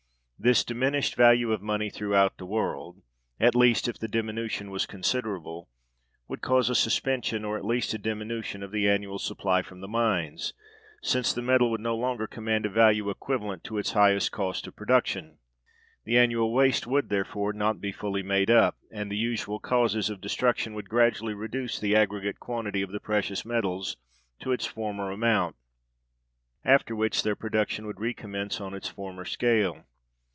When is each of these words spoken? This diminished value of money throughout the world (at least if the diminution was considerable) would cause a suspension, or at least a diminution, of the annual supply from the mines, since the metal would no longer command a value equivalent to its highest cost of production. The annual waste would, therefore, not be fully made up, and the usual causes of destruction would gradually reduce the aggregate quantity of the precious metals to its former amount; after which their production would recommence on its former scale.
This 0.43 0.63
diminished 0.63 1.13
value 1.13 1.51
of 1.51 1.61
money 1.61 1.91
throughout 1.91 2.39
the 2.39 2.47
world 2.47 3.03
(at 3.39 3.53
least 3.53 3.87
if 3.87 3.99
the 3.99 4.07
diminution 4.07 4.71
was 4.71 4.87
considerable) 4.87 5.69
would 6.27 6.41
cause 6.41 6.67
a 6.67 6.73
suspension, 6.73 7.45
or 7.45 7.59
at 7.59 7.63
least 7.63 7.93
a 7.93 7.99
diminution, 7.99 8.63
of 8.63 8.71
the 8.71 8.89
annual 8.89 9.19
supply 9.19 9.61
from 9.61 9.81
the 9.81 9.87
mines, 9.87 10.55
since 11.03 11.31
the 11.31 11.43
metal 11.43 11.69
would 11.69 11.79
no 11.79 11.95
longer 11.95 12.25
command 12.25 12.65
a 12.65 12.69
value 12.71 13.07
equivalent 13.11 13.63
to 13.65 13.77
its 13.77 13.91
highest 13.91 14.31
cost 14.31 14.65
of 14.65 14.75
production. 14.75 15.37
The 16.05 16.17
annual 16.17 16.51
waste 16.51 16.87
would, 16.87 17.09
therefore, 17.09 17.53
not 17.53 17.79
be 17.79 17.91
fully 17.91 18.23
made 18.23 18.49
up, 18.49 18.77
and 18.91 19.11
the 19.11 19.17
usual 19.17 19.59
causes 19.59 20.09
of 20.09 20.21
destruction 20.21 20.73
would 20.73 20.89
gradually 20.89 21.35
reduce 21.35 21.79
the 21.79 21.95
aggregate 21.95 22.39
quantity 22.39 22.81
of 22.81 22.91
the 22.91 22.99
precious 22.99 23.45
metals 23.45 23.95
to 24.39 24.51
its 24.51 24.65
former 24.65 25.11
amount; 25.11 25.55
after 26.65 26.95
which 26.95 27.21
their 27.21 27.35
production 27.35 27.85
would 27.85 27.99
recommence 27.99 28.59
on 28.59 28.73
its 28.73 28.87
former 28.87 29.23
scale. 29.23 29.85